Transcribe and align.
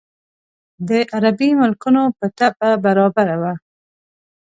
د 0.87 0.89
عربي 1.15 1.49
ملکونو 1.59 2.03
په 2.17 2.25
طبع 2.37 2.71
برابره 2.85 3.35
وه. 3.41 3.53